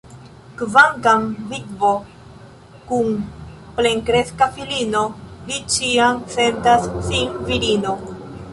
[0.59, 1.91] Kvankam vidvo,
[2.87, 3.11] kun
[3.75, 5.03] plenkreska filino,
[5.51, 7.95] li ĉiam sentas sin virino.